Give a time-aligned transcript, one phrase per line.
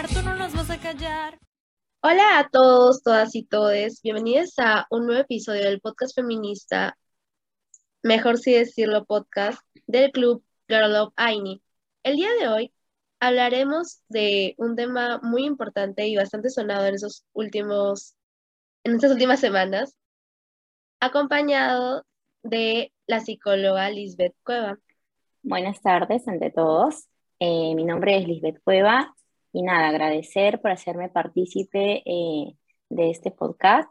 [0.00, 1.38] hablar, tú no nos vas a callar.
[2.02, 4.00] Hola a todos, todas y todes.
[4.02, 6.96] Bienvenidos a un nuevo episodio del podcast feminista,
[8.02, 11.62] mejor si decirlo podcast, del club Girl of Aini.
[12.02, 12.72] El día de hoy
[13.18, 18.14] hablaremos de un tema muy importante y bastante sonado en esos últimos,
[18.84, 19.96] en estas últimas semanas,
[21.00, 22.06] acompañado
[22.42, 24.78] de la psicóloga Lisbeth Cueva.
[25.42, 27.06] Buenas tardes ante todos.
[27.38, 29.14] Eh, mi nombre es Lisbeth Cueva
[29.52, 32.56] y nada, agradecer por hacerme partícipe eh,
[32.88, 33.90] de este podcast.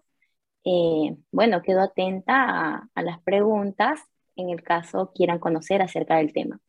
[0.63, 4.01] Eh, bueno, quedo atenta a, las preguntas
[4.35, 6.59] en el caso quieran conocer acerca del tema.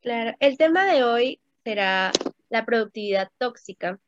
[0.00, 2.10] Claro, el tema de hoy será
[2.48, 3.98] la productividad tóxica.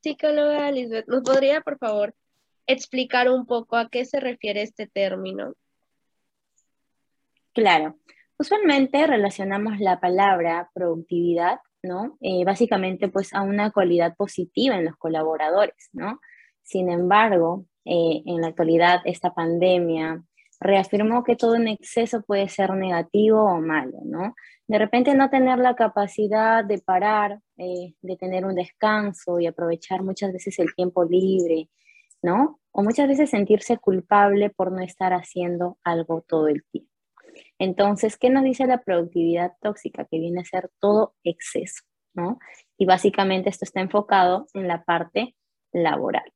[0.00, 2.14] Psicóloga Lisbeth, ¿nos podría por favor
[2.66, 5.54] explicar un poco a qué se refiere este término?
[7.52, 7.98] Claro,
[8.38, 12.16] usualmente relacionamos la palabra productividad ¿no?
[12.20, 16.20] Eh, básicamente, pues a una cualidad positiva en los colaboradores, ¿no?
[16.62, 20.22] Sin embargo, eh, en la actualidad, esta pandemia
[20.60, 24.34] reafirmó que todo en exceso puede ser negativo o malo, ¿no?
[24.68, 30.02] De repente no tener la capacidad de parar, eh, de tener un descanso y aprovechar
[30.02, 31.68] muchas veces el tiempo libre,
[32.22, 32.60] ¿no?
[32.70, 36.91] O muchas veces sentirse culpable por no estar haciendo algo todo el tiempo.
[37.58, 40.04] Entonces, ¿qué nos dice la productividad tóxica?
[40.04, 41.82] Que viene a ser todo exceso,
[42.14, 42.38] ¿no?
[42.76, 45.36] Y básicamente esto está enfocado en la parte
[45.72, 46.32] laboral.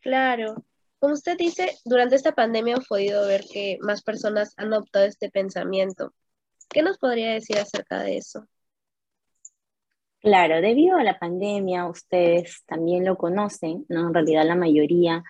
[0.00, 0.64] Claro.
[0.98, 5.30] Como usted dice, durante esta pandemia hemos podido ver que más personas han adoptado este
[5.30, 6.14] pensamiento.
[6.68, 8.46] ¿Qué nos podría decir acerca de eso?
[10.20, 14.08] Claro, debido a la pandemia, ustedes también lo conocen, ¿no?
[14.08, 15.22] En realidad la mayoría,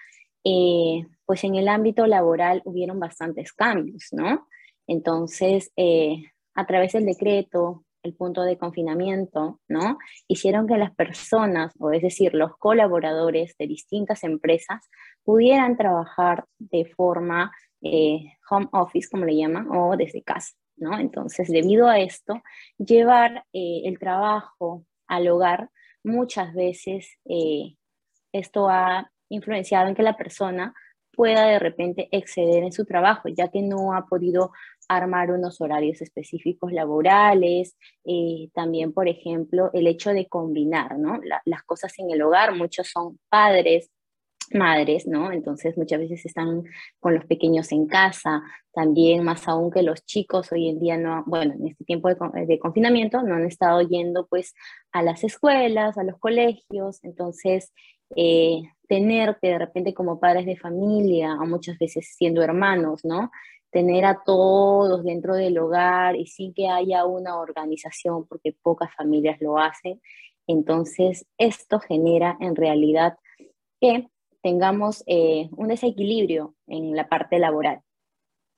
[0.44, 4.46] eh, pues en el ámbito laboral hubieron bastantes cambios, ¿no?
[4.86, 6.22] Entonces, eh,
[6.54, 9.96] a través del decreto, el punto de confinamiento, ¿no?
[10.28, 14.82] Hicieron que las personas, o es decir, los colaboradores de distintas empresas,
[15.22, 17.50] pudieran trabajar de forma
[17.80, 20.98] eh, home office, como le llaman, o desde casa, ¿no?
[20.98, 22.42] Entonces, debido a esto,
[22.76, 25.70] llevar el trabajo al hogar
[26.02, 27.08] muchas veces
[28.32, 30.74] esto ha influenciado en que la persona
[31.14, 34.52] pueda de repente exceder en su trabajo, ya que no ha podido
[34.88, 41.20] armar unos horarios específicos laborales, eh, también, por ejemplo, el hecho de combinar ¿no?
[41.44, 43.90] las cosas en el hogar, muchos son padres,
[44.52, 45.32] madres, ¿no?
[45.32, 46.64] Entonces muchas veces están
[47.00, 48.42] con los pequeños en casa,
[48.74, 52.16] también más aún que los chicos hoy en día no, bueno, en este tiempo de,
[52.46, 54.54] de confinamiento no han estado yendo pues
[54.92, 57.72] a las escuelas, a los colegios, entonces
[58.16, 63.30] eh, tener que de repente como padres de familia, o muchas veces siendo hermanos, ¿no?
[63.70, 69.40] Tener a todos dentro del hogar y sin que haya una organización, porque pocas familias
[69.40, 70.00] lo hacen.
[70.46, 73.18] Entonces, esto genera en realidad
[73.80, 74.08] que
[74.42, 77.80] tengamos eh, un desequilibrio en la parte laboral,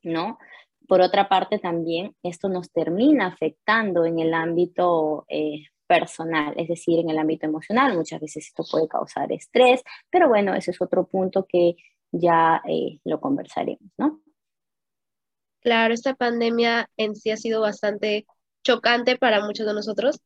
[0.02, 0.38] ¿no?
[0.88, 7.00] Por otra parte, también esto nos termina afectando en el ámbito eh, personal, es decir,
[7.00, 7.96] en el ámbito emocional.
[7.96, 11.76] Muchas veces esto puede causar estrés, pero bueno, ese es otro punto que
[12.12, 14.20] ya eh, lo conversaremos, ¿no?
[15.60, 18.26] Claro, esta pandemia en sí ha sido bastante
[18.62, 20.20] chocante para muchos de nosotros,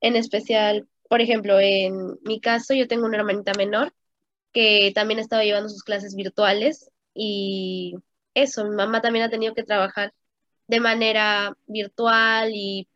[0.00, 3.92] en especial, por ejemplo, en mi caso, yo tengo una hermanita menor
[4.52, 7.94] que también estaba llevando sus clases virtuales y
[8.34, 10.14] eso, mi mamá también ha tenido que trabajar
[10.66, 12.88] de manera virtual y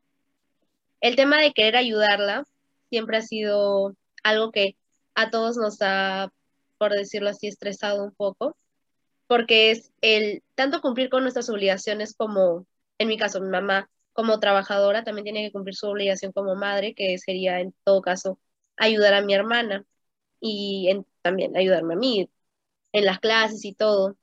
[1.01, 2.45] el tema de querer ayudarla
[2.89, 4.77] siempre ha sido algo que
[5.15, 6.33] a todos nos ha,
[6.79, 8.57] por decirlo así, estresado un poco,
[9.27, 12.67] porque es el tanto cumplir con nuestras obligaciones como,
[12.99, 16.95] en mi caso, mi mamá como trabajadora también tiene que cumplir su obligación como madre,
[16.95, 18.39] que sería en todo caso
[18.77, 19.85] ayudar a mi hermana
[20.41, 20.91] y
[21.23, 22.29] también ayudarme a mí
[22.93, 24.17] en las clases y todo.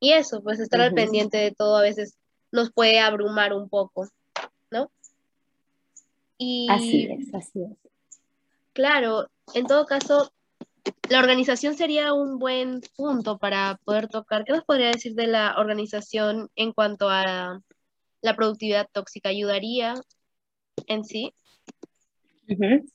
[0.00, 2.16] Y eso, pues estar al pendiente de todo a veces
[2.50, 4.08] nos puede abrumar un poco.
[6.68, 7.90] Así es, así es.
[8.72, 10.32] Claro, en todo caso,
[11.08, 14.44] la organización sería un buen punto para poder tocar.
[14.44, 17.60] ¿Qué nos podría decir de la organización en cuanto a
[18.22, 19.28] la productividad tóxica?
[19.28, 19.94] ¿Ayudaría
[20.86, 21.34] en sí?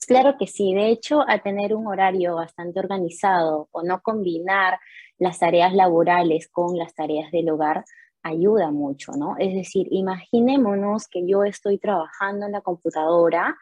[0.08, 0.74] Claro que sí.
[0.74, 4.80] De hecho, a tener un horario bastante organizado o no combinar
[5.18, 7.86] las tareas laborales con las tareas del hogar,
[8.26, 9.36] ayuda mucho, ¿no?
[9.38, 13.56] Es decir, imaginémonos que yo estoy trabajando en la computadora,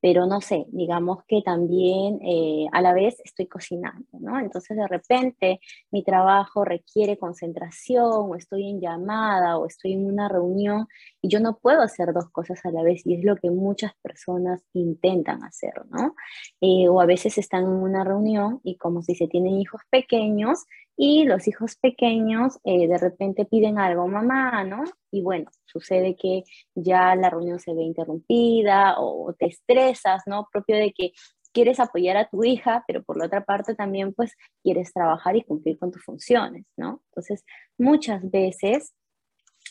[0.00, 4.38] pero no sé, digamos que también eh, a la vez estoy cocinando, ¿no?
[4.40, 5.60] Entonces de repente
[5.92, 10.88] mi trabajo requiere concentración o estoy en llamada o estoy en una reunión
[11.20, 13.92] Y yo no puedo hacer dos cosas a la vez y es lo que muchas
[14.02, 16.14] personas intentan hacer, ¿no?
[16.60, 20.64] Eh, o a veces están en una reunión y como si se tienen hijos pequeños
[20.96, 24.84] y los hijos pequeños eh, de repente piden algo, mamá, ¿no?
[25.10, 26.42] Y bueno, sucede que
[26.74, 30.48] ya la reunión se ve interrumpida o te estresas, ¿no?
[30.52, 31.12] Propio de que
[31.52, 35.42] quieres apoyar a tu hija, pero por la otra parte también pues quieres trabajar y
[35.42, 37.02] cumplir con tus funciones, ¿no?
[37.10, 37.44] Entonces,
[37.78, 38.94] muchas veces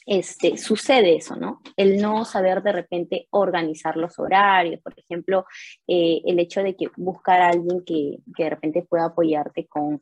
[0.07, 1.61] este, sucede eso, ¿no?
[1.75, 5.45] El no saber de repente organizar los horarios, por ejemplo,
[5.85, 10.01] eh, el hecho de que buscar a alguien que, de repente pueda apoyarte con,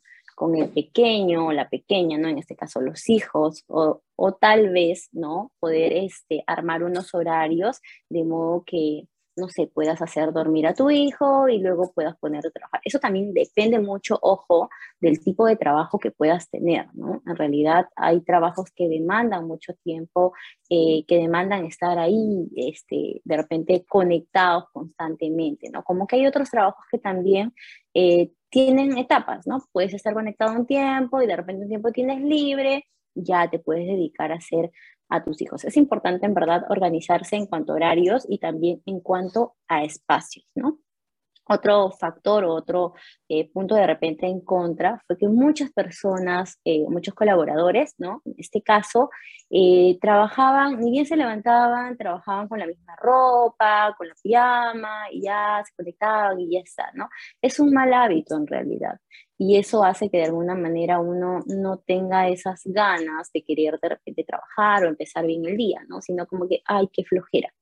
[0.55, 2.27] el pequeño o la pequeña, ¿no?
[2.27, 5.51] En este caso los hijos, o, o tal vez, ¿no?
[5.59, 10.89] Poder este, armar unos horarios de modo que no sé, puedas hacer dormir a tu
[10.89, 12.81] hijo y luego puedas ponerte a trabajar.
[12.83, 17.21] Eso también depende mucho, ojo, del tipo de trabajo que puedas tener, ¿no?
[17.25, 20.33] En realidad hay trabajos que demandan mucho tiempo,
[20.69, 25.83] eh, que demandan estar ahí, este, de repente conectados constantemente, ¿no?
[25.83, 27.53] Como que hay otros trabajos que también
[27.93, 29.59] eh, tienen etapas, ¿no?
[29.71, 32.85] Puedes estar conectado un tiempo y de repente un tiempo tienes libre,
[33.15, 34.71] ya te puedes dedicar a hacer
[35.09, 35.63] a tus hijos.
[35.65, 40.45] Es importante en verdad organizarse en cuanto a horarios y también en cuanto a espacios,
[40.55, 40.79] ¿no?
[41.47, 42.94] Otro factor otro
[43.30, 48.21] eh, punto de repente en contra fue que muchas personas, eh, muchos colaboradores, ¿no?
[48.25, 49.09] En este caso,
[49.50, 55.21] eh, trabajaban, ni bien se levantaban, trabajaban con la misma ropa, con la pijama, y
[55.24, 57.09] ya se conectaban y ya está, ¿no?
[57.42, 59.00] Es un mal hábito en realidad
[59.38, 63.89] y eso hace que de alguna manera uno no tenga esas ganas de querer de
[63.89, 66.01] repente trabajar o empezar bien el día, ¿no?
[66.01, 67.53] Sino como que, ay, qué flojera.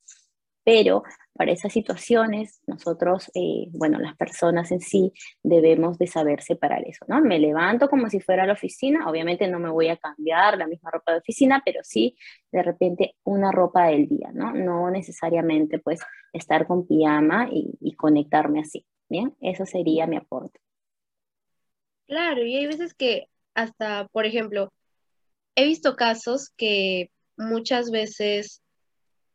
[0.64, 1.04] Pero
[1.36, 7.06] para esas situaciones, nosotros, eh, bueno, las personas en sí, debemos de saber separar eso,
[7.08, 7.22] ¿no?
[7.22, 10.68] Me levanto como si fuera a la oficina, obviamente no me voy a cambiar la
[10.68, 12.16] misma ropa de oficina, pero sí
[12.52, 14.54] de repente una ropa del día, ¿no?
[14.54, 16.02] No necesariamente pues
[16.34, 19.36] estar con pijama y, y conectarme así, ¿bien?
[19.42, 20.60] Eso sería mi aporte.
[22.06, 24.72] Claro, y hay veces que hasta, por ejemplo,
[25.56, 28.63] he visto casos que muchas veces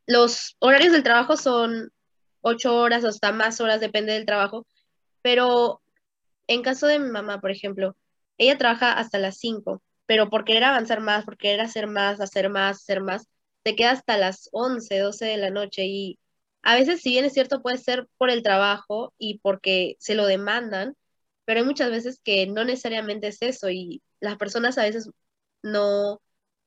[0.09, 1.93] los horarios del trabajo son
[2.41, 4.67] ocho horas o hasta más horas, depende del trabajo,
[5.23, 5.83] pero
[6.49, 7.95] en caso de mi mamá, por ejemplo,
[8.39, 12.49] ella trabaja hasta las cinco, pero por querer avanzar más, por querer hacer más, hacer
[12.51, 13.27] más, hacer más,
[13.63, 16.19] te queda hasta las once, doce de la noche y
[16.63, 20.27] a veces, si bien es cierto, puede ser por el trabajo y porque se lo
[20.27, 20.97] demandan,
[21.45, 25.11] pero hay muchas veces que no necesariamente es eso y las personas a veces
[25.63, 26.21] no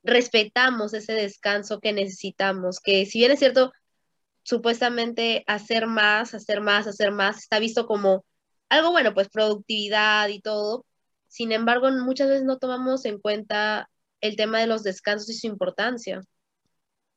[0.04, 3.72] respetamos ese descanso que necesitamos, que si bien es cierto,
[4.44, 8.26] supuestamente hacer más, hacer más, hacer más, está visto como
[8.70, 10.86] algo bueno, pues productividad y todo.
[11.28, 13.90] Sin embargo, muchas veces no tomamos en cuenta
[14.22, 16.22] el tema de los descansos y su importancia,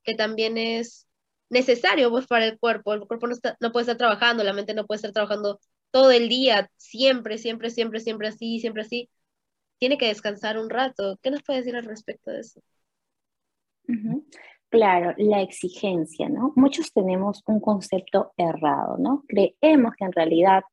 [0.04, 1.06] que también es
[1.50, 2.94] necesario pues para el cuerpo.
[2.94, 5.60] El cuerpo no, no puede estar trabajando, la mente no puede estar trabajando
[5.90, 9.10] todo el día, siempre, siempre, siempre, siempre así, siempre así,
[9.78, 11.18] tiene que descansar un rato.
[11.22, 12.60] ¿Qué nos puede decir al respecto de eso?
[14.74, 16.52] Claro, la exigencia, ¿no?
[16.56, 19.22] Muchos tenemos un concepto errado, ¿no?
[19.28, 20.64] Creemos que en realidad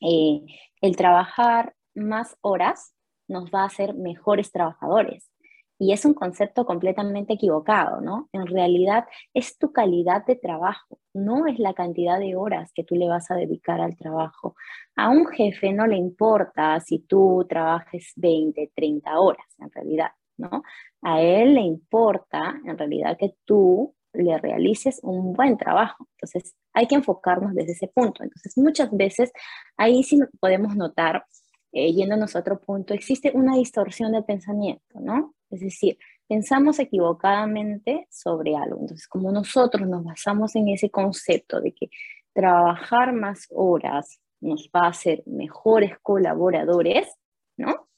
[0.00, 0.42] eh,
[0.80, 2.94] el trabajar más horas
[3.26, 5.30] nos va a hacer mejores trabajadores.
[5.78, 8.28] Y es un concepto completamente equivocado, ¿no?
[8.32, 9.04] En realidad
[9.34, 13.30] es tu calidad de trabajo, no es la cantidad de horas que tú le vas
[13.32, 14.54] a dedicar al trabajo.
[14.94, 20.62] A un jefe no le importa si tú trabajes 20, 30 horas, en realidad, ¿no?
[21.02, 26.08] A él le importa, en realidad, que tú le realices un buen trabajo.
[26.16, 28.22] Entonces, hay que enfocarnos desde ese punto.
[28.22, 29.32] Entonces, muchas veces
[29.76, 31.24] ahí sí podemos notar,
[31.72, 35.34] eh, yéndonos a otro punto, existe una distorsión de pensamiento, ¿no?
[35.50, 35.98] Es decir,
[36.28, 38.80] pensamos equivocadamente sobre algo.
[38.80, 41.90] Entonces, como nosotros nos basamos en ese concepto de que
[42.32, 47.08] trabajar más horas nos va a hacer mejores colaboradores,
[47.56, 47.88] ¿no?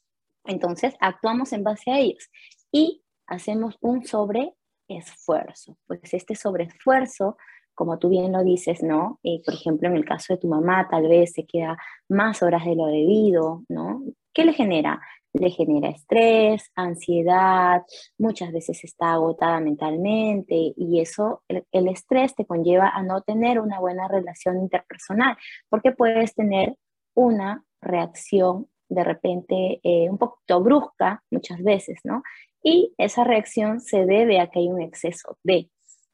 [0.47, 2.29] Entonces, actuamos en base a ellos
[2.71, 5.77] y hacemos un sobreesfuerzo.
[5.85, 7.37] Pues este sobreesfuerzo,
[7.75, 9.19] como tú bien lo dices, ¿no?
[9.23, 11.77] Eh, por ejemplo, en el caso de tu mamá, tal vez se queda
[12.09, 14.01] más horas de lo debido, ¿no?
[14.33, 15.01] ¿Qué le genera?
[15.39, 17.83] le genera estrés, ansiedad,
[18.17, 23.79] muchas veces está agotada mentalmente y eso, el, estrés te conlleva a no tener una
[23.79, 25.37] buena relación interpersonal
[25.69, 26.75] porque puedes tener
[27.13, 32.23] una reacción de repente eh, un poquito brusca muchas veces, ¿no?
[32.63, 35.69] Y esa reacción se debe a que hay un exceso de...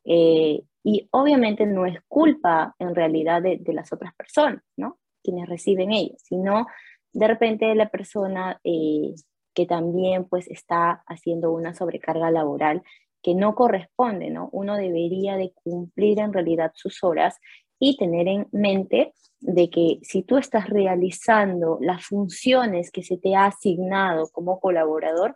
[0.05, 4.97] Eh, y obviamente no es culpa en realidad de, las otras personas, ¿no?
[5.23, 6.67] Quienes reciben ellos, sino
[7.13, 9.13] de repente la persona eh,
[9.53, 12.83] que también pues está haciendo una sobrecarga laboral
[13.21, 14.49] que no corresponde, ¿no?
[14.51, 17.39] Uno debería de cumplir en realidad sus horas
[17.85, 23.35] y tener en mente de que si tú estás realizando las funciones que se te
[23.35, 25.35] ha asignado como colaborador,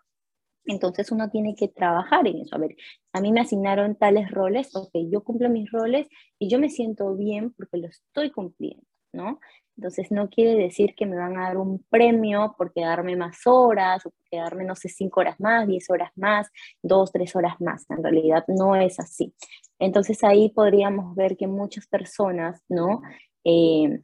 [0.63, 2.55] entonces uno tiene que trabajar en eso.
[2.55, 2.77] A ver,
[3.11, 6.07] a mí me asignaron tales roles, ok, yo cumplo mis roles
[6.39, 9.41] y yo me siento bien porque lo estoy cumpliendo, ¿no?
[9.75, 14.05] Entonces no quiere decir que me van a dar un premio por quedarme más horas
[14.05, 16.47] o por quedarme, no sé, cinco horas más, diez horas más,
[16.81, 17.85] dos, tres horas más.
[17.89, 19.33] En realidad no es así.
[19.79, 23.01] Entonces ahí podríamos ver que muchas personas, ¿no?
[23.43, 23.99] Eh,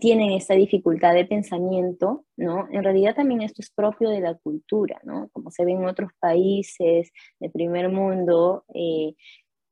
[0.00, 2.68] tienen esta dificultad de pensamiento, ¿no?
[2.70, 5.28] En realidad también esto es propio de la cultura, ¿no?
[5.32, 9.14] Como se ve en otros países de primer mundo, eh,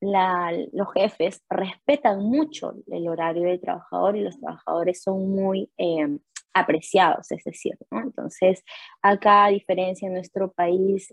[0.01, 6.19] los jefes respetan mucho el horario del trabajador y los trabajadores son muy eh,
[6.55, 8.01] apreciados, es decir, ¿no?
[8.01, 8.63] Entonces,
[9.03, 11.11] acá, a diferencia en nuestro país,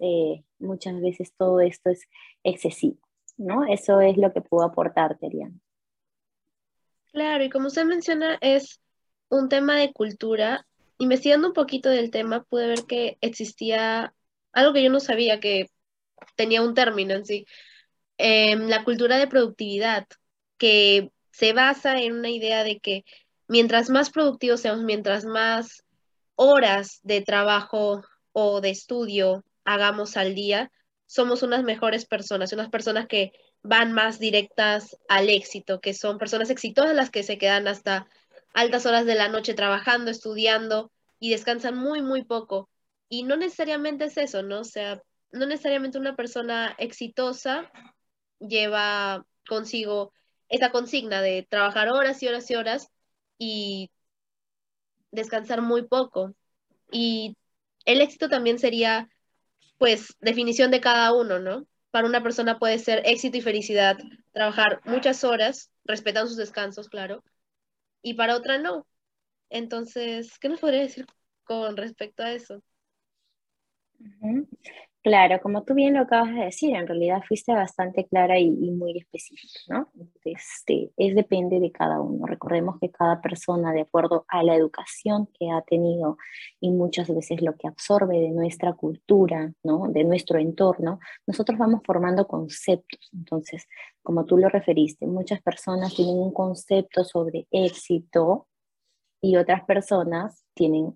[0.59, 2.07] muchas veces todo esto es
[2.43, 2.99] excesivo,
[3.37, 3.65] ¿no?
[3.65, 5.61] Eso es lo que puedo aportar, Terian.
[7.11, 8.81] Claro, y como usted menciona, es
[9.29, 10.65] un tema de cultura.
[10.97, 14.13] Investigando un poquito del tema, pude ver que existía
[14.51, 15.69] algo que yo no sabía que
[16.35, 17.45] tenía un término en sí,
[18.17, 20.07] em, la cultura de productividad,
[20.57, 23.03] que se basa en una idea de que
[23.47, 25.83] mientras más productivos seamos, mientras más
[26.35, 30.71] horas de trabajo o de estudio hagamos al día,
[31.13, 36.49] somos unas mejores personas, unas personas que van más directas al éxito, que son personas
[36.49, 38.07] exitosas las que se quedan hasta
[38.51, 42.67] altas horas de la noche trabajando, estudiando y descansan muy, muy poco.
[43.09, 44.61] Y no necesariamente es eso, ¿no?
[44.61, 47.71] O sea, no necesariamente una persona exitosa
[48.39, 50.13] lleva consigo
[50.49, 52.87] esa consigna de trabajar horas y horas y horas
[53.37, 53.91] y
[55.11, 56.33] descansar muy poco.
[56.91, 57.37] Y
[57.85, 59.09] el éxito también sería,
[59.83, 61.67] pues, definición de cada uno, ¿no?
[61.91, 63.97] Para una persona puede ser éxito y felicidad,
[64.31, 67.21] trabajar muchas horas, respetando sus descansos, claro,
[68.01, 68.87] y para otra no.
[69.49, 71.05] Entonces, ¿qué nos podría decir
[71.43, 72.63] con respecto a eso?
[75.03, 78.97] Claro, como tú bien lo acabas de decir, en realidad fuiste bastante clara y, muy
[78.97, 79.89] específica, ¿no?
[80.23, 82.25] Este, es depende de cada uno.
[82.25, 86.17] Recordemos que cada persona, de acuerdo a la educación que ha tenido
[86.61, 89.89] y muchas veces lo que absorbe de nuestra cultura, ¿no?
[89.89, 93.09] De nuestro entorno, nosotros vamos formando conceptos.
[93.11, 93.67] Entonces,
[94.03, 98.47] como tú lo referiste, muchas personas tienen un concepto sobre éxito
[99.21, 100.95] y otras personas tienen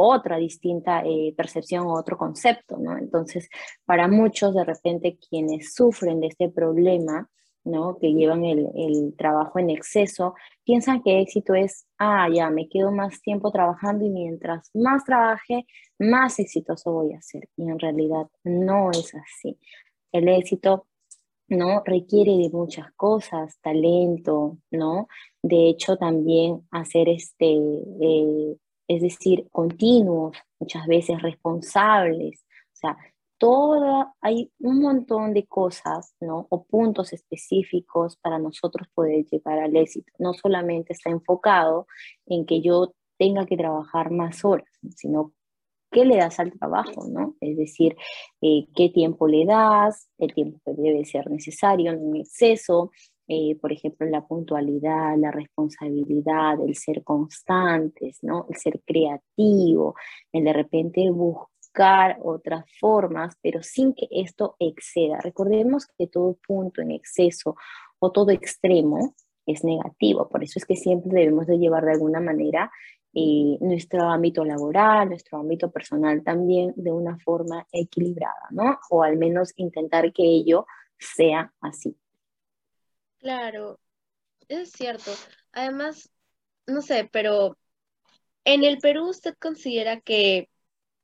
[0.00, 2.96] otra distinta eh, percepción o otro concepto, ¿no?
[2.98, 3.48] Entonces,
[3.84, 7.30] para muchos, de repente, quienes sufren de este problema,
[7.64, 7.98] ¿no?
[7.98, 13.20] Que llevan el, trabajo en exceso, piensan que éxito es, ah, ya, me quedo más
[13.22, 15.66] tiempo trabajando y mientras más trabaje,
[15.98, 17.48] más exitoso voy a ser.
[17.56, 19.58] Y en realidad no es así.
[20.12, 20.86] El éxito
[21.50, 21.82] ¿no?
[21.84, 25.08] Requiere de muchas cosas, talento, ¿no?
[25.42, 27.56] De hecho, también hacer este,
[28.00, 28.56] eh,
[28.90, 32.98] es decir, continuos, muchas veces responsables, o sea,
[33.38, 36.48] toda, hay un montón de cosas, ¿no?
[36.50, 40.12] O puntos específicos para nosotros poder llegar al éxito.
[40.18, 41.86] No solamente está enfocado
[42.26, 45.34] en que yo tenga que trabajar más horas, sino
[45.92, 47.36] qué le das al trabajo, ¿no?
[47.40, 47.96] Es decir,
[48.40, 52.90] eh, qué tiempo le das, el tiempo que debe ser necesario, no en exceso,
[53.32, 58.44] eh, por ejemplo, la puntualidad, la responsabilidad, el ser constantes, ¿no?
[58.48, 59.94] El ser creativo,
[60.32, 65.20] el de repente buscar otras formas, pero sin que esto exceda.
[65.20, 67.54] Recordemos que todo punto en exceso
[68.00, 69.14] o todo extremo
[69.46, 72.72] es negativo, por eso es que siempre debemos de llevar de alguna manera
[73.12, 78.80] y nuestro ámbito laboral, nuestro ámbito personal también de una forma equilibrada, ¿no?
[78.90, 80.66] O al menos intentar que ello
[80.98, 81.96] sea así.
[83.20, 83.78] Claro,
[84.48, 85.12] es cierto.
[85.52, 86.10] Además,
[86.66, 87.56] no sé, pero
[88.44, 90.48] en el Perú usted considera que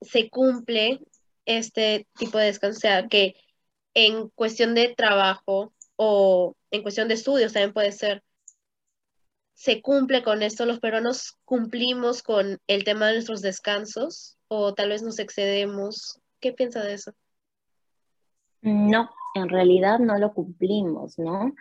[0.00, 1.00] se cumple
[1.44, 3.34] este tipo de descanso, o sea, que
[3.94, 8.22] en cuestión de trabajo o en cuestión de estudios también puede ser,
[9.54, 14.90] se cumple con esto, los peruanos cumplimos con el tema de nuestros descansos o tal
[14.90, 16.20] vez nos excedemos.
[16.40, 17.12] ¿Qué piensa de eso?
[18.60, 21.54] No, en realidad no lo cumplimos, ¿no?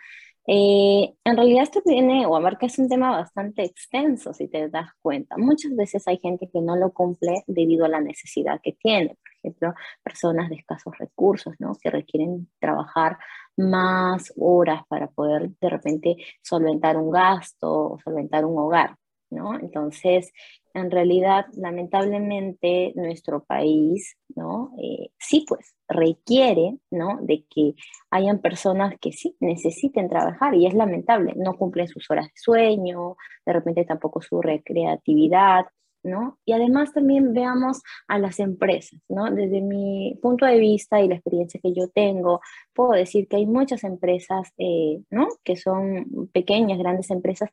[0.48, 4.90] Eh, en realidad esto tiene o abarca es un tema bastante extenso, si te das
[5.02, 5.36] cuenta.
[5.36, 9.08] Muchas veces hay gente que no lo cumple debido a la necesidad que tiene.
[9.08, 11.72] Por ejemplo, personas de escasos recursos, ¿no?
[11.80, 13.18] Que requieren trabajar
[13.56, 18.96] más horas para poder de repente solventar un gasto o solventar un hogar,
[19.30, 19.58] ¿no?
[19.58, 20.32] Entonces,
[20.74, 24.72] en realidad, lamentablemente, nuestro país, ¿no?
[24.78, 27.18] Eh, sí, pues, requiere, ¿no?
[27.22, 27.74] De que
[28.10, 33.16] hayan personas que sí necesiten trabajar y es lamentable, no cumplen sus horas de sueño,
[33.46, 35.66] de repente tampoco su recreatividad,
[36.06, 36.38] ¿no?
[36.44, 39.30] Y además también veamos a las empresas, ¿no?
[39.30, 42.40] Desde mi punto de vista y la experiencia que yo tengo,
[42.74, 45.28] puedo decir que hay muchas empresas, eh, ¿no?
[45.44, 47.50] Que son pequeñas, grandes empresas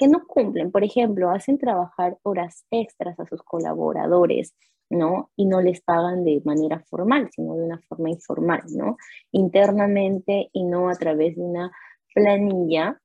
[0.00, 4.54] que no cumplen, por ejemplo, hacen trabajar horas extras a sus colaboradores,
[4.88, 5.30] ¿no?
[5.36, 8.96] Y no les pagan de manera formal, sino de una forma informal, ¿no?
[9.30, 11.70] Internamente y no a través de una
[12.14, 12.98] planilla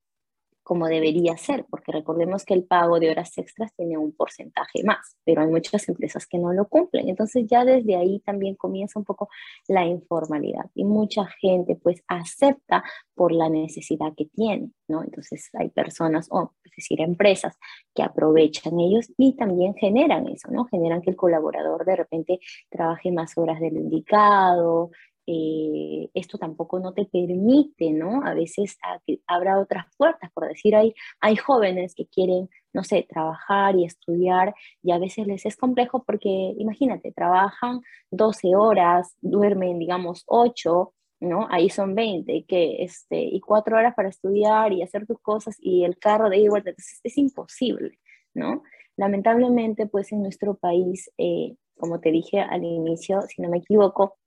[0.66, 5.16] como debería ser, porque recordemos que el pago de horas extras tiene un porcentaje más,
[5.24, 7.08] pero hay muchas empresas que no lo cumplen.
[7.08, 9.30] Entonces ya desde ahí también comienza un poco
[9.68, 15.04] la informalidad y mucha gente pues acepta por la necesidad que tiene, ¿no?
[15.04, 17.56] Entonces hay personas, o es decir, empresas
[17.94, 20.66] que aprovechan ellos y también generan eso, ¿no?
[20.66, 22.40] Generan que el colaborador de repente
[22.72, 24.90] trabaje más horas del indicado,
[25.28, 28.24] eh, esto tampoco no te permite, ¿no?
[28.24, 28.78] A veces
[29.28, 34.54] habrá otras puertas, por decir, hay, hay jóvenes que quieren, no sé, trabajar y estudiar
[34.84, 41.48] y a veces les es complejo porque, imagínate, trabajan 12 horas, duermen, digamos, 8, ¿no?
[41.50, 45.84] Ahí son 20, que, este, y 4 horas para estudiar y hacer tus cosas y
[45.86, 47.98] el carro de igual, entonces es imposible,
[48.34, 48.64] ¿no?
[48.98, 54.18] Lamentablemente, pues en nuestro país, eh, como te dije al inicio, si no me equivoco,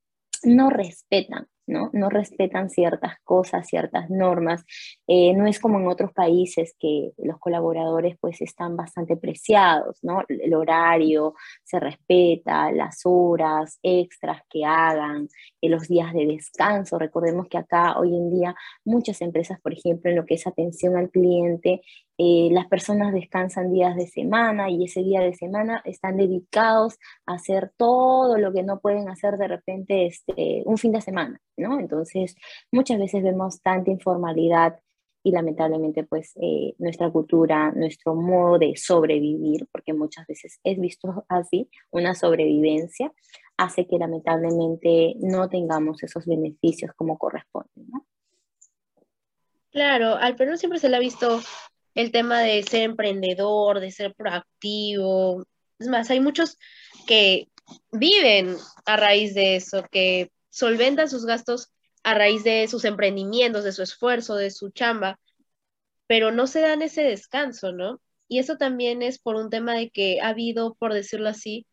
[0.45, 1.91] no respetan, ¿no?
[1.93, 4.65] No respetan ciertas cosas, ciertas normas.
[5.07, 10.23] Eh, no es como en otros países que los colaboradores pues están bastante preciados, ¿no?
[10.29, 15.29] El horario se respeta, las horas extras que hagan,
[15.61, 16.99] eh, los días de descanso.
[16.99, 18.55] Recordemos que acá hoy en día
[18.85, 21.83] muchas empresas, por ejemplo, en lo que es atención al cliente,
[22.21, 27.35] eh, las personas descansan días de semana y ese día de semana están dedicados a
[27.35, 31.79] hacer todo lo que no pueden hacer de repente este, un fin de semana, ¿no?
[31.79, 32.35] Entonces,
[32.73, 34.81] muchas veces vemos tanta informalidad
[35.23, 41.25] y lamentablemente pues eh, nuestra cultura, nuestro modo de sobrevivir, porque muchas veces es visto
[41.29, 43.13] así, una sobrevivencia,
[43.57, 48.05] hace que lamentablemente no tengamos esos beneficios como corresponde, ¿no?
[49.71, 51.41] Claro, al Perú siempre se le ha visto
[51.99, 55.45] el tema de ser emprendedor, de ser proactivo.
[55.81, 56.57] Es más, hay muchos
[57.09, 57.49] que
[57.91, 58.57] viven
[58.87, 61.73] a raíz de eso, que solventan sus gastos
[62.05, 65.19] a raíz de sus emprendimientos, de su esfuerzo, de su chamba,
[66.07, 68.01] pero no se dan ese descanso, ¿no?
[68.29, 71.67] Y eso también es por un tema de que ha habido, por decirlo así,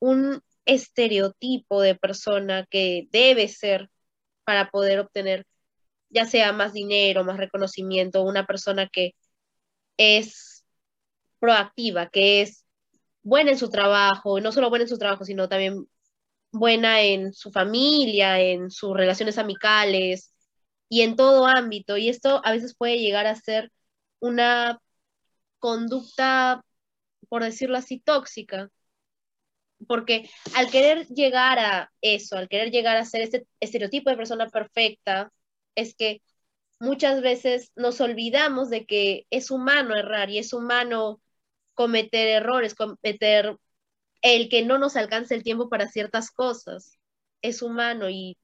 [0.00, 3.88] un estereotipo de persona que debe ser
[4.44, 5.46] para poder obtener
[6.10, 9.14] ya sea más dinero, más reconocimiento, una persona que
[9.96, 10.64] es
[11.38, 12.64] proactiva, que es
[13.22, 15.86] buena en su trabajo, no solo buena en su trabajo, sino también
[16.52, 20.32] buena en su familia, en sus relaciones amicales
[20.88, 21.96] y en todo ámbito.
[21.96, 23.72] Y esto a veces puede llegar a ser
[24.20, 24.80] una
[25.58, 26.64] conducta,
[27.28, 28.70] por decirlo así, tóxica.
[29.88, 34.48] Porque al querer llegar a eso, al querer llegar a ser este estereotipo de persona
[34.48, 35.32] perfecta,
[35.74, 36.22] es que
[36.78, 41.20] muchas veces nos olvidamos de que es humano errar y es humano
[41.74, 43.56] cometer errores, cometer
[44.22, 46.98] el que no nos alcance el tiempo para ciertas cosas.
[47.42, 48.36] Es humano y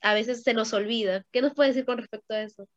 [0.00, 1.24] a veces se nos olvida.
[1.32, 2.68] ¿Qué nos puede decir con respecto a eso?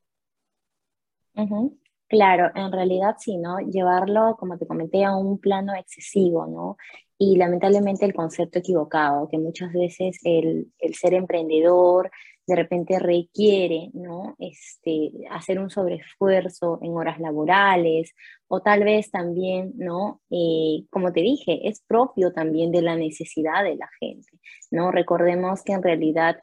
[2.07, 3.59] Claro, en realidad sí, ¿no?
[3.59, 6.77] Llevarlo, como te comenté, a un plano excesivo, ¿no?
[7.17, 12.11] Y lamentablemente el concepto equivocado, que muchas veces el, el ser emprendedor,
[12.51, 14.35] de repente requiere ¿no?
[14.39, 18.13] este, hacer un sobreesfuerzo en horas laborales
[18.49, 20.21] o tal vez también, ¿no?
[20.29, 24.27] Eh, como te dije, es propio también de la necesidad de la gente.
[24.69, 24.91] ¿no?
[24.91, 26.41] Recordemos que en realidad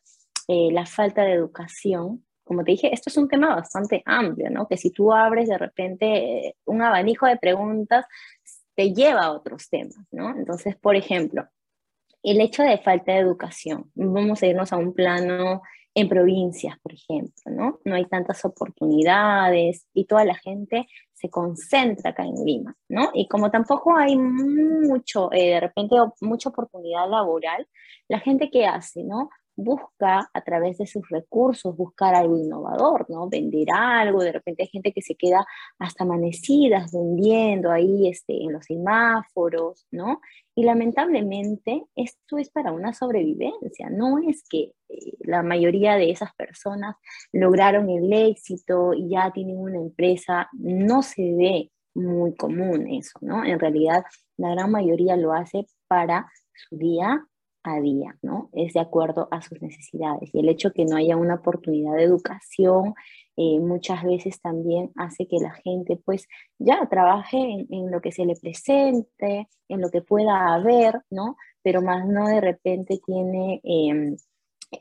[0.48, 4.66] eh, la falta de educación como te dije, esto es un tema bastante amplio, ¿no?
[4.66, 6.06] Que si tú abres de repente
[6.46, 8.06] eh, un abanico de preguntas,
[8.74, 10.30] te lleva a otros temas, ¿no?
[10.34, 11.46] Entonces, por ejemplo,
[12.22, 15.62] el hecho de falta de educación, vamos a irnos a un plano
[15.94, 17.80] en provincias, por ejemplo, ¿no?
[17.84, 23.10] No hay tantas oportunidades y toda la gente se concentra acá en Lima, ¿no?
[23.12, 27.66] Y como tampoco hay mucho, eh, de repente, mucha oportunidad laboral,
[28.08, 29.30] la gente que hace, ¿no?
[29.58, 33.28] Busca a través de sus recursos buscar algo innovador, ¿no?
[33.28, 35.44] Vender algo, de repente hay gente que se queda
[35.80, 40.20] hasta amanecidas vendiendo ahí este, en los semáforos, ¿no?
[40.54, 46.32] Y lamentablemente esto es para una sobrevivencia, no es que eh, la mayoría de esas
[46.36, 46.94] personas
[47.32, 53.44] lograron el éxito y ya tienen una empresa, no se ve muy común eso, ¿no?
[53.44, 54.04] En realidad,
[54.36, 57.27] la gran mayoría lo hace para su día
[57.62, 58.50] a día, ¿no?
[58.52, 60.30] Es de acuerdo a sus necesidades.
[60.32, 62.94] Y el hecho que no haya una oportunidad de educación
[63.36, 66.26] eh, muchas veces también hace que la gente pues
[66.58, 71.36] ya trabaje en, lo que se le presente, en lo que pueda haber, ¿no?
[71.62, 73.60] Pero más no de repente tiene...
[73.64, 74.16] Em,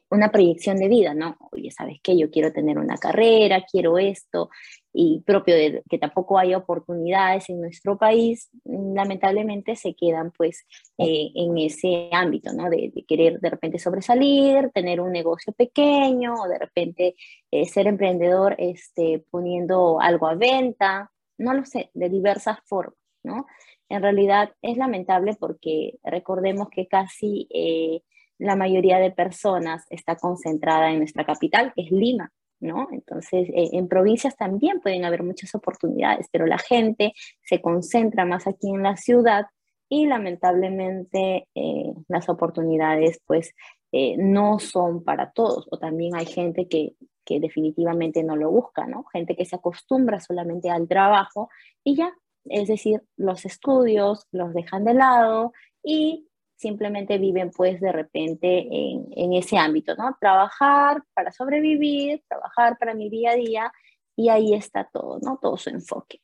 [0.10, 1.38] una proyección de vida, ¿no?
[1.52, 2.18] Oye, ¿sabes qué?
[2.18, 4.50] Yo quiero tener una carrera, quiero esto,
[4.94, 10.66] y propio de que tampoco haya oportunidades en nuestro país, lamentablemente se quedan pues
[10.98, 12.70] eh, en ese ámbito, ¿no?
[12.70, 17.16] De, querer de repente sobresalir, tener un negocio pequeño, o de repente
[17.52, 23.46] eh, ser emprendedor este, poniendo algo a venta, no lo sé, de diversas formas, ¿no?
[23.90, 27.48] En realidad es lamentable porque recordemos que casi...
[27.54, 28.02] Eh,
[28.40, 32.88] la mayoría de personas está concentrada en nuestra capital, que es Lima, ¿no?
[32.92, 38.48] Entonces, eh, en provincias también pueden haber muchas oportunidades, pero la gente se concentra más
[38.48, 39.46] aquí en la ciudad
[39.90, 43.54] y lamentablemente eh, las oportunidades pues
[43.92, 48.86] eh, no son para todos o también hay gente que, que definitivamente no lo busca,
[48.86, 49.06] ¿no?
[49.06, 51.50] Gente que se acostumbra solamente al trabajo
[51.84, 52.12] y ya,
[52.46, 56.27] es decir, los estudios los dejan de lado y
[56.58, 60.18] simplemente viven pues de repente en, ese ámbito, ¿no?
[60.20, 63.72] Trabajar para sobrevivir, trabajar para mi día a día
[64.16, 65.38] y ahí está todo, ¿no?
[65.42, 66.20] Todo su enfoque.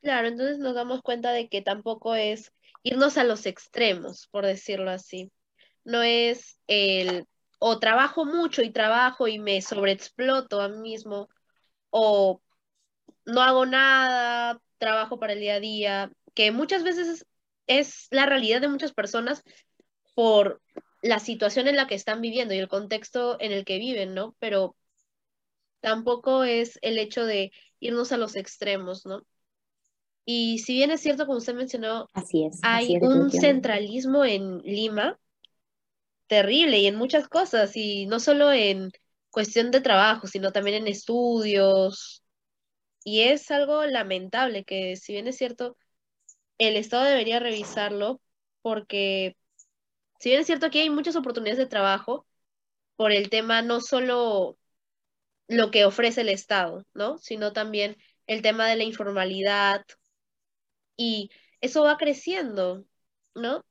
[0.00, 4.90] Claro, entonces nos damos cuenta de que tampoco es irnos a los extremos, por decirlo
[4.90, 5.30] así.
[5.84, 7.26] No es el
[7.58, 11.28] o trabajo mucho y trabajo y me sobreexploto a mí mismo,
[11.90, 12.40] o
[13.26, 17.26] no hago nada, trabajo para el día a día, que muchas veces
[17.70, 19.44] es la realidad de muchas personas
[20.16, 20.60] por
[21.02, 24.34] la situación en la que están viviendo y el contexto en el que viven, ¿no?
[24.40, 24.76] Pero
[25.80, 29.22] tampoco es el hecho de irnos a los extremos, ¿no?
[30.24, 35.18] Y si bien es cierto, como usted mencionó, así es, hay un centralismo en Lima
[36.26, 38.90] terrible y en muchas cosas, y no solo en
[39.30, 42.24] cuestión de trabajo, sino también en estudios.
[43.04, 45.76] Y es algo lamentable que, si bien es cierto,
[46.60, 48.20] el Estado debería revisarlo
[48.62, 49.36] porque,
[50.20, 52.26] si bien es cierto que hay muchas oportunidades de trabajo,
[52.96, 54.58] por el tema no solo
[55.48, 57.16] lo que ofrece el Estado, ¿no?
[57.16, 57.96] Sino también
[58.26, 59.84] el tema de la informalidad
[60.96, 61.30] y
[61.62, 62.84] eso va creciendo,
[63.34, 63.64] ¿no?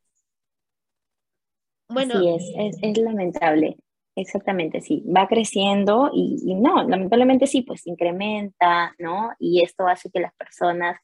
[1.90, 2.20] Bueno.
[2.20, 3.78] Sí, es, es, lamentable.
[4.16, 9.32] Exactamente, sí, va creciendo y, y, no, lamentablemente sí, pues incrementa, ¿no?
[9.40, 11.00] Y esto hace que las personas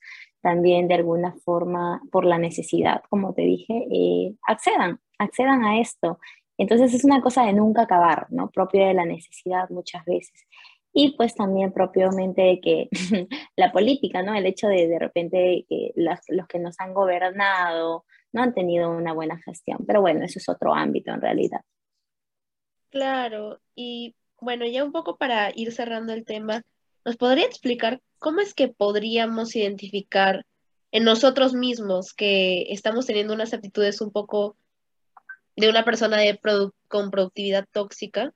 [0.45, 6.19] también de alguna forma por la necesidad, como te dije, eh, accedan, accedan a esto.
[6.59, 8.51] Entonces es una cosa de nunca acabar, ¿no?
[8.51, 10.45] Propio de la necesidad muchas veces.
[10.93, 12.89] Y pues también propiamente de que
[13.55, 14.35] la política, ¿no?
[14.35, 18.91] El hecho de de repente que los, los que nos han gobernado no han tenido
[18.91, 19.79] una buena gestión.
[19.87, 21.61] Pero bueno, eso es otro ámbito en realidad.
[22.91, 26.61] Claro, y bueno, ya un poco para ir cerrando el tema,
[27.03, 30.47] ¿nos podría explicar ¿cómo es que podríamos identificar
[30.89, 34.57] en nosotros mismos que estamos teniendo unas actitudes un poco
[35.55, 36.17] de una persona
[36.87, 38.33] con productividad tóxica?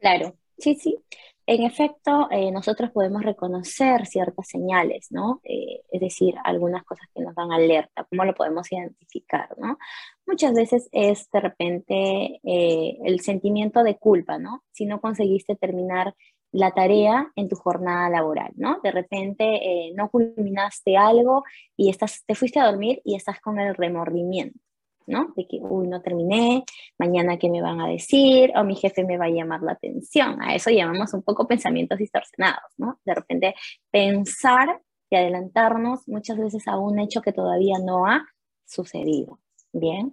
[0.00, 0.98] Claro, sí, sí.
[1.46, 5.40] En efecto, eh, nosotros podemos reconocer ciertas señales, ¿no?
[5.44, 9.78] Eh, es decir, algunas cosas que nos dan alerta, ¿cómo lo podemos identificar, ¿no?
[10.26, 14.64] Muchas veces es de repente eh, el sentimiento de culpa, ¿no?
[14.72, 16.16] Si no conseguiste terminar
[16.52, 18.80] la tarea en tu jornada laboral, ¿no?
[18.82, 21.44] De repente eh, no culminaste algo
[21.76, 24.58] y estás, te fuiste a dormir y estás con el remordimiento,
[25.06, 25.32] ¿no?
[25.36, 26.64] De que, uy, no terminé,
[26.98, 30.40] mañana qué me van a decir, o mi jefe me va a llamar la atención.
[30.42, 33.00] A eso llamamos un poco pensamientos distorsionados, ¿no?
[33.04, 33.54] De repente
[33.90, 34.80] pensar
[35.10, 38.26] y adelantarnos muchas veces a un hecho que todavía no ha
[38.64, 39.40] sucedido,
[39.72, 40.12] ¿bien?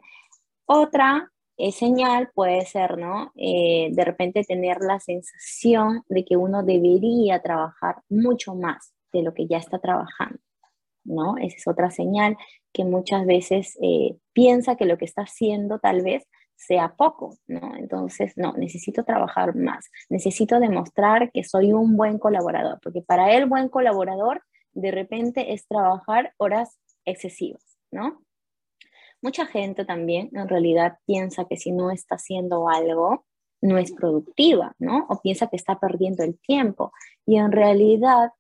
[0.66, 3.32] Otra es señal puede ser, ¿no?
[3.36, 9.34] Eh, de repente tener la sensación de que uno debería trabajar mucho más de lo
[9.34, 10.40] que ya está trabajando,
[11.04, 11.38] ¿no?
[11.38, 12.38] Esa es otra señal
[12.74, 17.76] que muchas veces eh, piensa que lo que está haciendo tal vez sea poco, ¿no?
[17.76, 23.48] Entonces, no, necesito trabajar más, necesito demostrar que soy un buen colaborador, porque para el
[23.48, 28.23] buen colaborador, de repente es trabajar horas excesivas, ¿no?
[29.24, 33.26] Mucha gente también en realidad piensa que si no está haciendo algo,
[33.62, 35.06] no es productiva, ¿no?
[35.10, 36.92] O piensa que está perdiendo el tiempo.
[37.26, 38.32] Y en realidad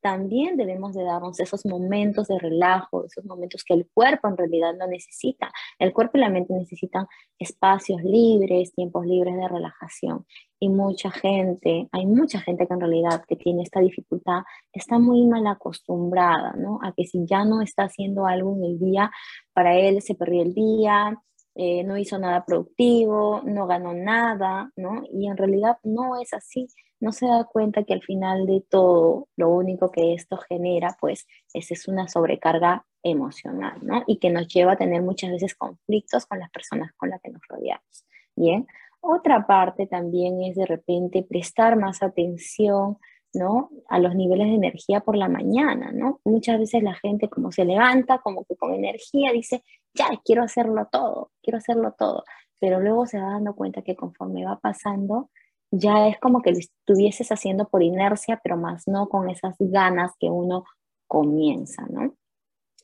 [0.00, 4.74] también debemos de darnos esos momentos de relajo, esos momentos que el cuerpo en realidad
[4.78, 5.52] no necesita.
[5.78, 7.06] El cuerpo y la mente necesitan
[7.38, 10.26] espacios libres, tiempos libres de relajación.
[10.58, 15.26] Y mucha gente, hay mucha gente que en realidad que tiene esta dificultad, está muy
[15.26, 16.78] mal acostumbrada, ¿no?
[16.82, 19.10] A que si ya no está haciendo algo en el día,
[19.52, 21.18] para él se perdió el día,
[21.54, 25.02] eh, no hizo nada productivo, no ganó nada, ¿no?
[25.12, 26.68] Y en realidad no es así
[27.00, 31.26] no se da cuenta que al final de todo, lo único que esto genera, pues,
[31.52, 34.04] es, es una sobrecarga emocional, ¿no?
[34.06, 37.30] Y que nos lleva a tener muchas veces conflictos con las personas con las que
[37.30, 38.06] nos rodeamos.
[38.36, 38.66] Bien,
[39.00, 42.98] otra parte también es de repente prestar más atención,
[43.32, 43.70] ¿no?
[43.88, 46.20] A los niveles de energía por la mañana, ¿no?
[46.24, 49.62] Muchas veces la gente como se levanta, como que con energía dice,
[49.94, 52.24] ya, quiero hacerlo todo, quiero hacerlo todo,
[52.58, 55.30] pero luego se va dando cuenta que conforme va pasando,
[55.70, 60.12] ya es como que lo estuvieses haciendo por inercia, pero más no con esas ganas
[60.18, 60.64] que uno
[61.06, 62.14] comienza, ¿no?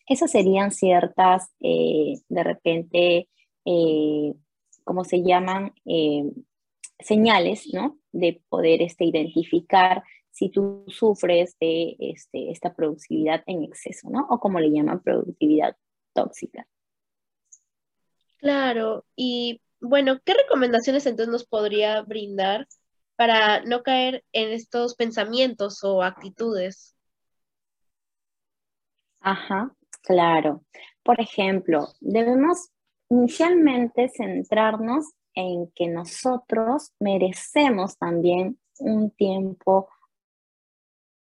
[0.08, 3.28] Esas serían ciertas, eh, de repente,
[3.64, 4.34] eh,
[4.84, 5.72] ¿cómo se llaman?
[5.84, 6.30] Eh,
[6.98, 7.98] señales, ¿no?
[8.12, 14.26] De poder este, identificar si tú sufres de este, esta productividad en exceso, ¿no?
[14.30, 15.76] O como le llaman productividad
[16.12, 16.66] tóxica.
[18.38, 22.66] Claro, y bueno, ¿qué recomendaciones entonces nos podría brindar
[23.16, 26.94] para no caer en estos pensamientos o actitudes?
[29.20, 30.62] Ajá, claro.
[31.02, 32.70] Por ejemplo, debemos
[33.08, 39.88] inicialmente centrarnos en que nosotros merecemos también un tiempo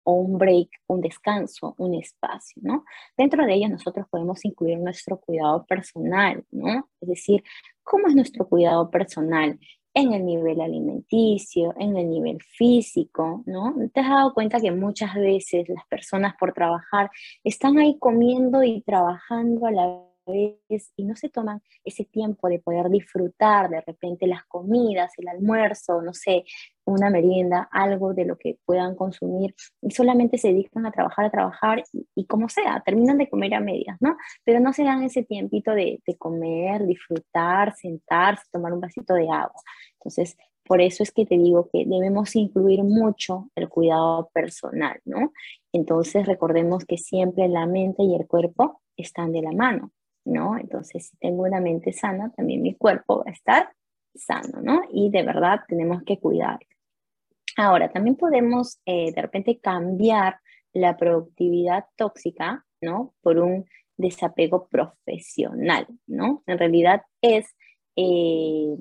[0.04, 2.84] o un break, un descanso, un espacio, ¿no?
[3.16, 6.90] Dentro de ellos nosotros podemos incluir nuestro cuidado personal, ¿no?
[7.00, 7.42] Es decir,
[7.85, 9.59] ¿cómo es nuestro cuidado personal?
[9.97, 13.75] En el nivel alimenticio, en el nivel físico, ¿no?
[13.92, 17.11] ¿Te has dado cuenta que muchas veces las personas por trabajar
[17.44, 22.59] están ahí comiendo y trabajando a la vez y no se toman ese tiempo de
[22.59, 26.44] poder disfrutar de repente las comidas, el almuerzo, no sé,
[26.85, 31.31] una merienda, algo de lo que puedan consumir y solamente se dedican a trabajar, a
[31.31, 34.16] trabajar y, como sea, terminan de comer a medias, ¿no?
[34.44, 39.25] Pero no se dan ese tiempito de, de comer, disfrutar, sentarse, tomar un vasito de
[39.31, 39.61] agua.
[39.94, 45.33] Entonces, por eso es que te digo que debemos incluir mucho el cuidado personal, ¿no?
[45.73, 49.92] Entonces, recordemos que siempre la mente y el cuerpo están de la mano.
[50.25, 50.59] ¿no?
[50.59, 53.73] Entonces, si tengo una mente sana, también mi cuerpo va a estar
[54.14, 54.83] sano, ¿no?
[54.92, 56.61] Y de verdad tenemos que cuidar.
[57.57, 60.38] Ahora, también podemos eh, de repente cambiar
[60.72, 63.14] la productividad tóxica, ¿no?
[63.22, 66.42] Por un desapego profesional, ¿no?
[66.46, 67.54] En realidad es
[67.96, 68.76] eh,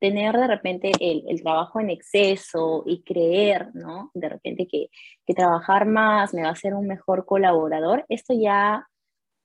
[0.00, 4.10] tener de repente el, trabajo en exceso y creer, ¿no?
[4.14, 4.88] De repente que,
[5.26, 8.88] que trabajar más me va a hacer un mejor colaborador, esto ya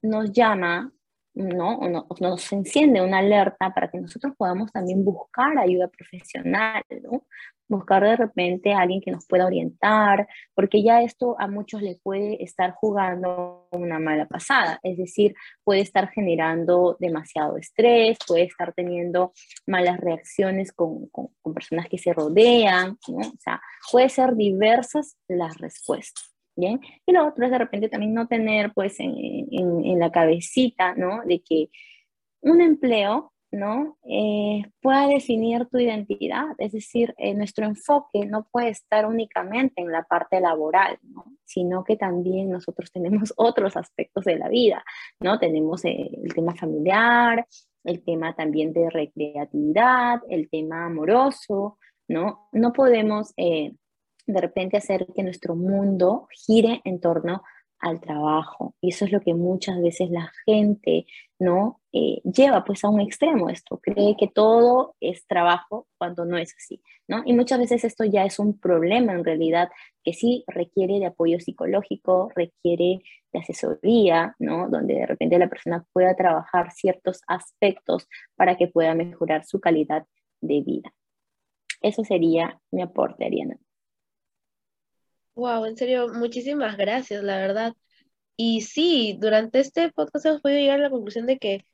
[0.02, 0.92] nos llama
[1.38, 1.78] ¿no?
[2.20, 7.24] nos enciende una alerta para que nosotros podamos también buscar ayuda profesional, ¿no?
[7.68, 12.00] Buscar de repente a alguien que nos pueda orientar, porque ya esto a muchos les
[12.00, 18.72] puede estar jugando una mala pasada, es decir, puede estar generando demasiado estrés, puede estar
[18.72, 19.32] teniendo
[19.66, 23.18] malas reacciones con, con, con personas que se rodean, ¿no?
[23.18, 23.60] O sea,
[23.92, 26.27] puede ser diversas las respuestas.
[26.58, 31.22] Y lo otro es de repente también no tener pues en, la cabecita, ¿no?
[31.24, 31.70] De que
[32.40, 33.96] un empleo, ¿no?
[34.04, 39.90] Eh, pueda definir tu identidad, es decir, eh, nuestro enfoque no puede estar únicamente en
[39.90, 41.24] la parte laboral, ¿no?
[41.44, 44.84] Sino que también nosotros tenemos otros aspectos de la vida,
[45.20, 45.38] ¿no?
[45.38, 47.46] Tenemos eh, el tema familiar,
[47.84, 52.48] el tema también de recreatividad, el tema amoroso, ¿no?
[52.52, 53.32] No podemos
[54.28, 57.42] de repente hacer que nuestro mundo gire en torno
[57.80, 58.74] al trabajo.
[58.80, 61.06] Y eso es lo que muchas veces la gente
[61.38, 66.36] no eh, lleva pues a un extremo esto, cree que todo es trabajo cuando no
[66.36, 67.22] es así, ¿no?
[67.24, 69.70] Y muchas veces esto ya es un problema en realidad
[70.02, 73.00] que sí requiere de apoyo psicológico, requiere
[73.32, 74.68] de asesoría, ¿no?
[74.68, 80.04] Donde de repente la persona pueda trabajar ciertos aspectos para que pueda mejorar su calidad
[80.40, 80.92] de vida.
[81.80, 83.56] Eso sería mi aporte, Ariana.
[85.38, 87.74] Wow, en serio, muchísimas gracias, la verdad.
[88.36, 91.64] Y sí, durante este podcast hemos podido llegar a la conclusión de que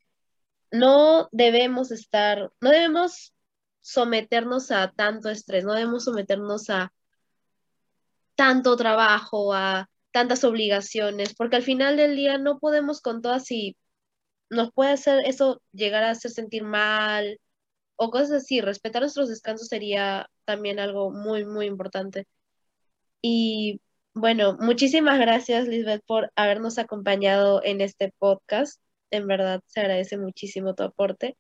[0.73, 3.35] no debemos estar, no debemos
[3.81, 6.93] someternos a tanto estrés, no debemos someternos a
[8.37, 13.77] tanto trabajo, a tantas obligaciones, porque al final del día no podemos con todas y
[14.51, 17.41] nos puede hacer eso llegar a hacer sentir mal
[17.97, 18.61] o cosas así.
[18.61, 22.27] Respetar nuestros descansos sería también algo muy, muy importante.
[23.27, 23.81] Y
[24.15, 28.83] Bueno, muchísimas gracias, Lisbeth, por habernos acompañado en este podcast.
[29.11, 31.37] En verdad, se agradece muchísimo tu aporte.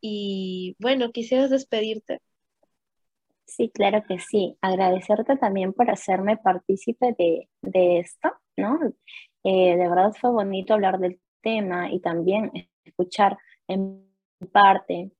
[0.00, 2.20] Y bueno, quisieras despedirte.
[3.44, 4.56] Sí, claro que sí.
[4.62, 8.78] Agradecerte también por hacerme partícipe de, de esto, ¿no?
[9.44, 12.52] Eh, de verdad fue bonito hablar del tema y también
[12.84, 14.08] escuchar en
[14.52, 15.12] parte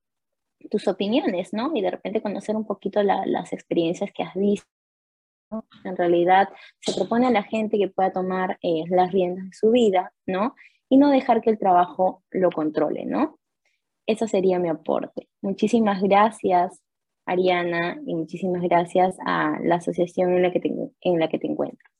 [0.71, 1.71] tus opiniones, ¿no?
[1.75, 4.76] Y de repente conocer un poquito las experiencias que has visto.
[5.83, 9.71] En realidad se propone a la gente que pueda tomar eh, las riendas de su
[9.71, 10.55] vida, ¿no?
[10.89, 13.39] Y no dejar que el trabajo lo controle, ¿no?
[14.05, 15.29] Eso sería mi aporte.
[15.41, 16.81] Muchísimas gracias,
[17.25, 21.47] Ariana, y muchísimas gracias a la asociación en la que te, en la que te
[21.47, 21.91] encuentras.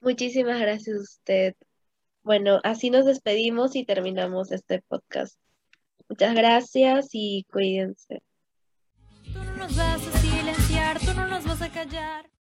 [0.00, 1.54] Muchísimas gracias a usted.
[2.22, 5.38] Bueno, así nos despedimos y terminamos este podcast.
[6.08, 8.22] Muchas gracias y cuídense.
[9.32, 12.26] Tú no nos vas a silenciar, tú no nos vas a callar.